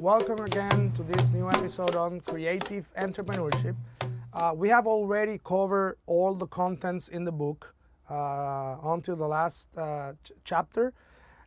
[0.00, 3.76] Welcome again to this new episode on creative entrepreneurship.
[4.32, 7.74] Uh, we have already covered all the contents in the book
[8.08, 10.94] uh, until the last uh, ch- chapter.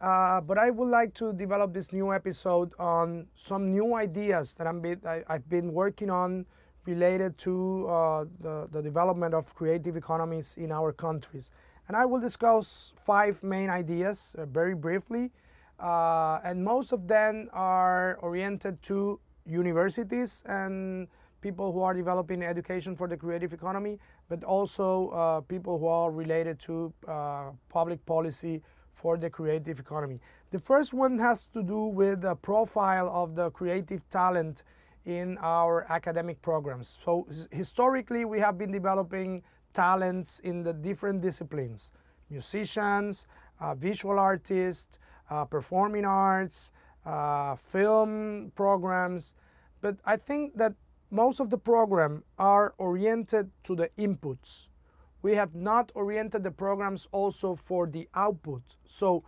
[0.00, 4.68] Uh, but I would like to develop this new episode on some new ideas that
[4.68, 6.46] I'm been, I, have been working on
[6.84, 11.50] related to uh, the, the development of creative economies in our countries.
[11.88, 15.32] And I will discuss five main ideas uh, very briefly.
[15.78, 21.08] Uh, and most of them are oriented to universities and
[21.40, 23.98] people who are developing education for the creative economy,
[24.28, 28.62] but also uh, people who are related to uh, public policy
[28.94, 30.18] for the creative economy.
[30.50, 34.62] The first one has to do with the profile of the creative talent
[35.04, 36.98] in our academic programs.
[37.04, 41.92] So historically, we have been developing talents in the different disciplines,
[42.30, 43.26] musicians,
[43.60, 44.98] uh, visual artists,
[45.44, 46.72] performing arts,
[47.04, 49.34] uh, film programs.
[49.80, 50.74] But I think that
[51.10, 54.68] most of the program are oriented to the inputs.
[55.22, 58.62] We have not oriented the programs also for the output.
[58.84, 59.24] So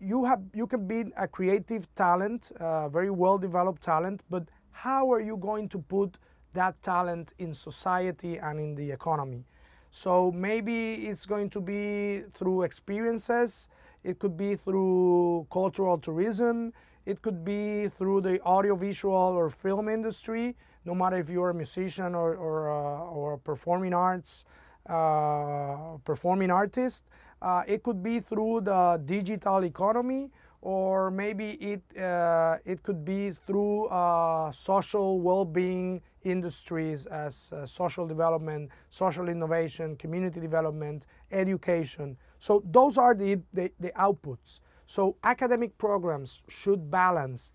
[0.00, 5.12] you have you can be a creative talent, uh, very well developed talent, but how
[5.12, 6.16] are you going to put
[6.54, 9.44] that talent in society and in the economy?
[9.90, 13.68] So maybe it's going to be through experiences,
[14.04, 16.72] it could be through cultural tourism,
[17.06, 22.14] it could be through the audiovisual or film industry, no matter if you're a musician
[22.14, 24.44] or, or, uh, or a performing arts,
[24.88, 27.04] uh, performing artist.
[27.42, 30.30] Uh, it could be through the digital economy
[30.62, 38.06] or maybe it, uh, it could be through uh, social well-being industries as uh, social
[38.06, 42.16] development, social innovation, community development, education.
[42.40, 44.60] So those are the, the, the outputs.
[44.86, 47.54] So academic programs should balance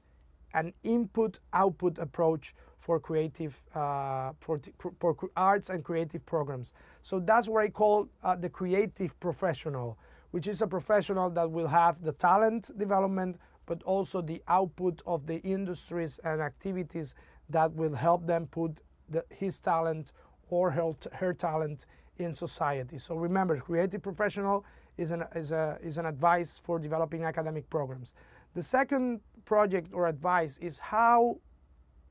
[0.54, 4.62] an input-output approach for creative, uh, for,
[5.00, 6.72] for, arts and creative programs.
[7.02, 9.98] So that's what I call uh, the creative professional
[10.36, 15.26] which is a professional that will have the talent development, but also the output of
[15.28, 17.16] the industries and activities
[17.50, 20.12] that will help them put the, his talent
[20.50, 21.86] or her, her talent
[22.18, 22.98] in society.
[22.98, 24.66] So remember, creative professional
[24.98, 28.14] is an, is, a, is an advice for developing academic programs.
[28.54, 31.40] The second project or advice is how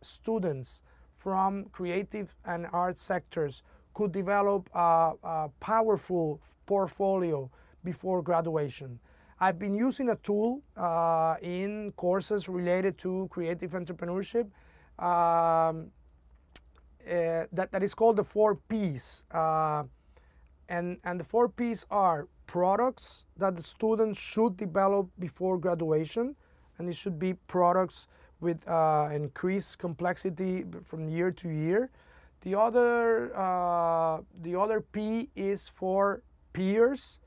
[0.02, 0.82] students
[1.16, 3.62] from creative and art sectors
[3.94, 7.50] could develop a, a powerful portfolio
[7.82, 8.98] before graduation.
[9.40, 14.50] I've been using a tool uh, in courses related to creative entrepreneurship
[14.98, 15.90] um,
[17.04, 19.24] that, that is called the four P's.
[19.30, 19.84] Uh,
[20.68, 26.36] and, and the four P's are products that the students should develop before graduation,
[26.78, 28.08] and it should be products
[28.40, 31.90] with uh, increased complexity from year to year.
[32.42, 36.22] The other, uh, the other P is for
[36.52, 37.20] peers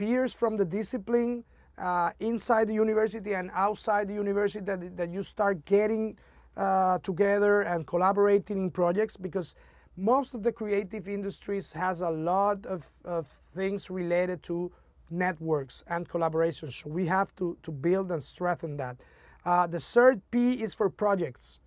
[0.00, 1.44] peers from the discipline
[1.76, 6.16] uh, inside the university and outside the university that, that you start getting
[6.56, 9.54] uh, together and collaborating in projects because
[9.96, 14.72] most of the creative industries has a lot of, of things related to
[15.10, 16.82] networks and collaborations.
[16.82, 18.96] So we have to, to build and strengthen that.
[19.44, 21.60] Uh, the third P is for projects.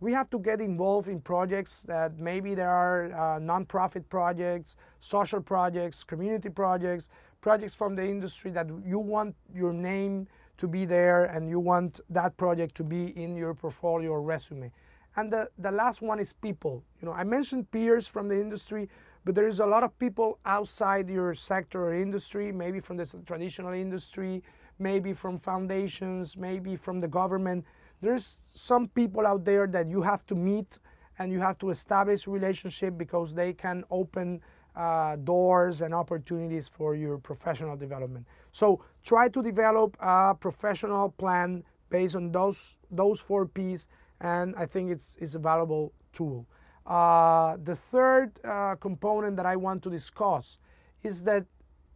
[0.00, 5.40] We have to get involved in projects that maybe there are uh, nonprofit projects, social
[5.40, 7.08] projects, community projects,
[7.40, 10.26] projects from the industry that you want your name
[10.58, 14.70] to be there and you want that project to be in your portfolio or resume.
[15.16, 16.82] And the, the last one is people.
[17.00, 18.88] You know, I mentioned peers from the industry,
[19.24, 23.06] but there is a lot of people outside your sector or industry, maybe from the
[23.26, 24.42] traditional industry,
[24.78, 27.64] maybe from foundations, maybe from the government.
[28.00, 30.78] There's some people out there that you have to meet
[31.18, 34.40] and you have to establish relationship because they can open
[34.76, 38.26] uh, doors and opportunities for your professional development.
[38.52, 43.86] So try to develop a professional plan based on those those four P's,
[44.20, 46.46] and I think it's, it's a valuable tool.
[46.86, 50.58] Uh, the third uh, component that I want to discuss
[51.02, 51.46] is that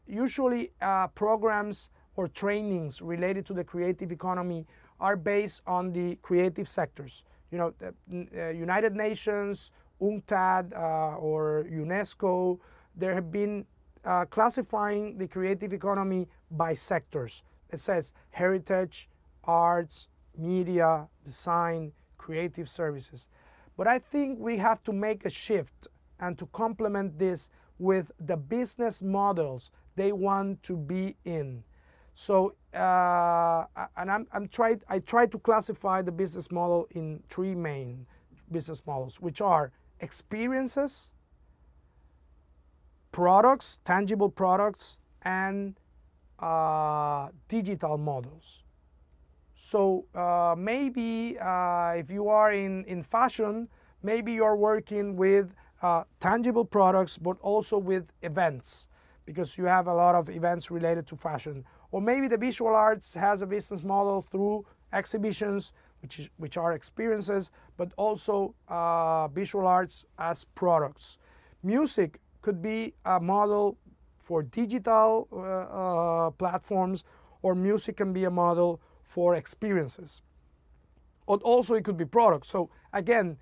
[0.06, 4.66] usually uh, programs or trainings related to the creative economy
[5.00, 7.24] are based on the creative sectors.
[7.50, 7.94] You know, the,
[8.36, 9.70] uh, United Nations
[10.00, 12.58] UNCTAD uh, or UNESCO,
[12.94, 13.66] there have been
[14.04, 17.42] uh, classifying the creative economy by sectors.
[17.70, 19.08] It says heritage,
[19.44, 23.28] arts, media, design, creative services.
[23.76, 25.88] But I think we have to make a shift
[26.20, 31.62] and to complement this with the business models they want to be in.
[32.14, 33.64] So, uh,
[33.96, 38.06] and I'm, I'm tried, I try to classify the business model in three main
[38.50, 41.10] business models, which are experiences,
[43.12, 45.78] products, tangible products, and
[46.38, 48.62] uh, digital models.
[49.54, 53.68] So uh, maybe uh, if you are in, in fashion,
[54.02, 58.88] maybe you're working with uh, tangible products, but also with events
[59.24, 61.64] because you have a lot of events related to fashion.
[61.90, 65.72] Or maybe the visual arts has a business model through exhibitions,
[66.02, 71.18] which, which are experiences, but also uh, visual arts as products.
[71.62, 73.76] Music could be a model
[74.18, 77.04] for digital uh, uh, platforms,
[77.42, 80.22] or music can be a model for experiences.
[81.26, 82.48] But also, it could be products.
[82.48, 83.38] So, again,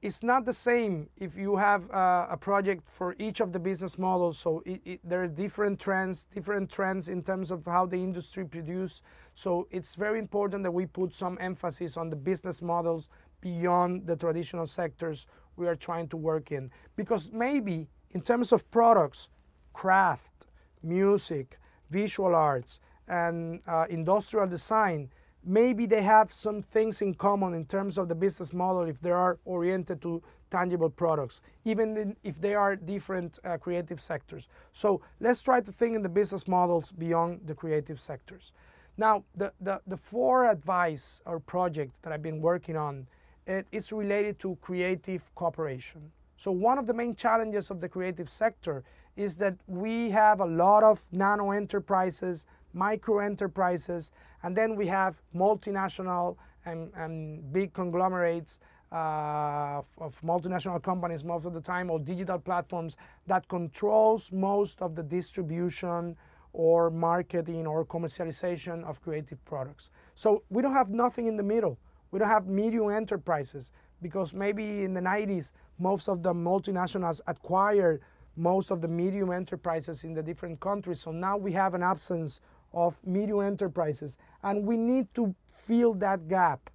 [0.00, 3.98] it's not the same if you have uh, a project for each of the business
[3.98, 4.38] models.
[4.38, 8.44] So it, it, there are different trends, different trends in terms of how the industry
[8.44, 9.02] produce.
[9.34, 13.08] So it's very important that we put some emphasis on the business models
[13.40, 16.70] beyond the traditional sectors we are trying to work in.
[16.94, 19.28] Because maybe in terms of products,
[19.72, 20.46] craft,
[20.82, 21.58] music,
[21.90, 22.78] visual arts,
[23.08, 25.10] and uh, industrial design,
[25.48, 29.10] maybe they have some things in common in terms of the business model if they
[29.10, 34.48] are oriented to tangible products, even if they are different uh, creative sectors.
[34.72, 38.52] So let's try to think in the business models beyond the creative sectors.
[38.96, 43.06] Now, the, the, the four advice or project that I've been working on,
[43.46, 46.12] it is related to creative cooperation.
[46.36, 48.84] So one of the main challenges of the creative sector
[49.16, 52.46] is that we have a lot of nano enterprises
[52.78, 58.60] micro enterprises, and then we have multinational and, and big conglomerates
[58.92, 62.96] uh, of multinational companies most of the time or digital platforms
[63.26, 66.16] that controls most of the distribution
[66.52, 69.90] or marketing or commercialization of creative products.
[70.14, 71.78] So we don't have nothing in the middle.
[72.10, 78.00] We don't have medium enterprises because maybe in the 90s most of the multinationals acquired
[78.36, 81.00] most of the medium enterprises in the different countries.
[81.00, 82.40] So now we have an absence
[82.72, 84.18] of medium enterprises.
[84.42, 86.70] And we need to fill that gap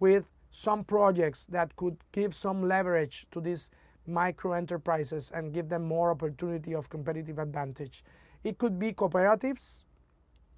[0.00, 3.70] with some projects that could give some leverage to these
[4.06, 8.04] micro enterprises and give them more opportunity of competitive advantage.
[8.44, 9.84] It could be cooperatives,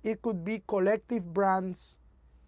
[0.03, 1.99] it could be collective brands,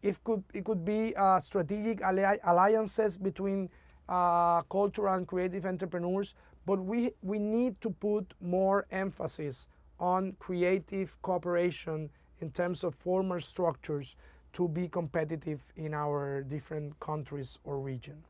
[0.02, 3.68] it could, it could be uh, strategic alli alliances between
[4.08, 6.34] uh, cultural and creative entrepreneurs,
[6.64, 12.10] but we, we need to put more emphasis on creative cooperation
[12.40, 14.16] in terms of formal structures
[14.52, 18.24] to be competitive in our different countries or region.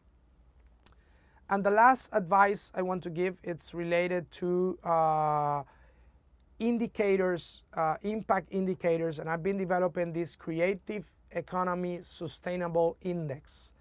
[1.48, 5.62] And the last advice I want to give, it's related to uh,
[6.58, 13.74] indicators, uh, impact indicators, and I've been developing this Creative Economy Sustainable Index.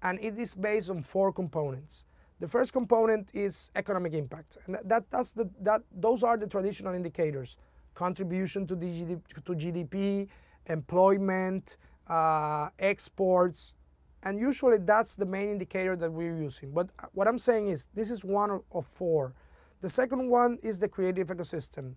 [0.00, 2.04] And it is based on four components.
[2.40, 6.94] The first component is economic impact, and that, that's the, that, those are the traditional
[6.94, 7.56] indicators
[7.94, 10.28] contribution to, GDP, to GDP
[10.66, 11.76] employment,
[12.08, 13.74] uh, exports,
[14.22, 16.70] and usually that's the main indicator that we're using.
[16.72, 19.34] But what I'm saying is this is one of four.
[19.80, 21.94] The second one is the creative ecosystem.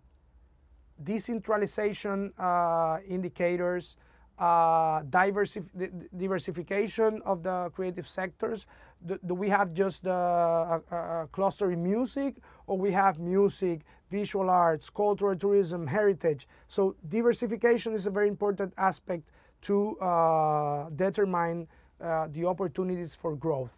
[1.03, 3.97] Decentralization uh, indicators,
[4.39, 8.65] uh, diversification of the creative sectors.
[9.05, 12.35] Do, do we have just the uh, cluster in music,
[12.67, 16.47] or we have music, visual arts, cultural tourism, heritage?
[16.67, 19.23] So diversification is a very important aspect
[19.61, 21.67] to uh, determine
[21.99, 23.77] uh, the opportunities for growth.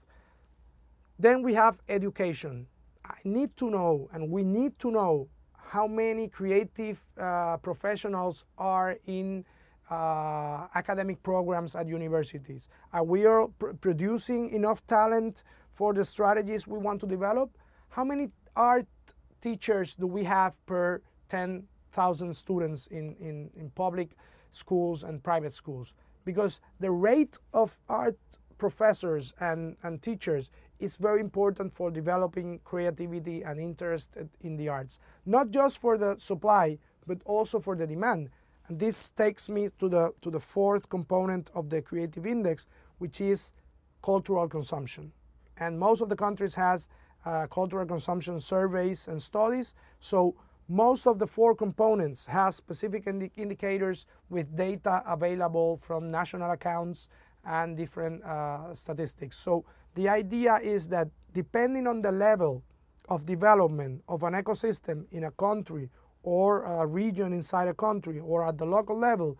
[1.20, 2.68] Then we have education.
[3.06, 8.98] I need to know, and we need to know how many creative uh, professionals are
[9.08, 9.46] in
[9.90, 12.70] uh, academic programs at universities?
[12.92, 17.50] Are we are pr producing enough talent for the strategies we want to develop?
[17.90, 18.88] How many art
[19.42, 24.16] teachers do we have per 10,000 students in, in, in public
[24.52, 25.94] schools and private schools?
[26.26, 28.18] Because the rate of art
[28.58, 30.50] professors and, and teachers
[30.80, 36.16] is very important for developing creativity and interest in the arts, not just for the
[36.20, 38.30] supply, but also for the demand.
[38.68, 42.68] And this takes me to the, to the fourth component of the creative index,
[42.98, 43.52] which is
[44.02, 45.12] cultural consumption.
[45.58, 46.88] And most of the countries has
[47.26, 49.76] uh, cultural consumption surveys and studies.
[50.00, 50.36] So
[50.68, 57.10] most of the four components has specific indi indicators with data available from national accounts
[57.46, 59.38] and different uh, statistics.
[59.38, 59.66] So
[59.96, 62.64] the idea is that depending on the level
[63.10, 65.90] of development of an ecosystem in a country
[66.24, 69.38] or a region inside a country or at the local level,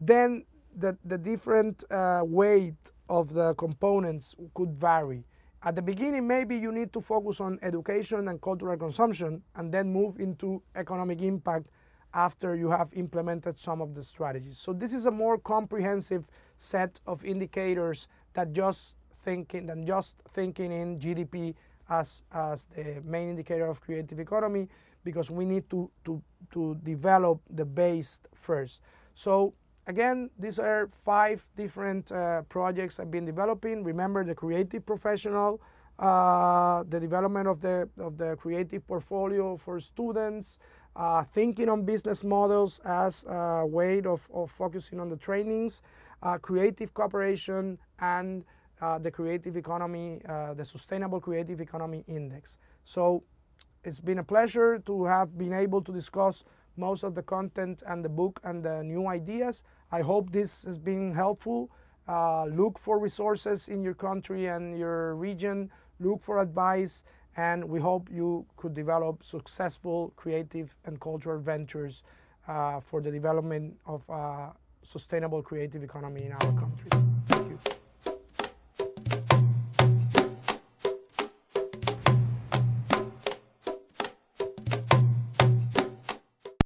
[0.00, 0.44] then
[0.76, 5.24] the, the different uh, weight of the components could vary.
[5.62, 9.92] At the beginning, maybe you need to focus on education and cultural consumption and then
[9.92, 11.66] move into economic impact
[12.14, 14.58] after you have implemented some of the strategies.
[14.58, 18.94] So this is a more comprehensive set of indicators that just
[19.24, 21.54] thinking than just thinking in GDP
[21.88, 24.68] as, as the main indicator of creative economy
[25.04, 28.82] because we need to, to, to develop the base first.
[29.14, 29.54] So
[29.86, 33.82] again, these are five different uh, projects I've been developing.
[33.84, 35.60] Remember the creative professional,
[35.98, 40.58] uh, the development of the, of the creative portfolio for students,
[40.94, 45.82] uh, thinking on business models as a way of, of focusing on the trainings,
[46.22, 48.44] uh, creative cooperation, and
[48.80, 52.58] uh, the creative economy, uh, the Sustainable Creative Economy Index.
[52.84, 53.22] So
[53.84, 56.44] it's been a pleasure to have been able to discuss
[56.76, 59.62] most of the content and the book and the new ideas.
[59.90, 61.70] I hope this has been helpful.
[62.06, 65.70] Uh, look for resources in your country and your region.
[66.00, 67.04] Look for advice,
[67.36, 72.02] and we hope you could develop successful creative and cultural ventures
[72.46, 77.77] uh, for the development of a sustainable creative economy in our countries.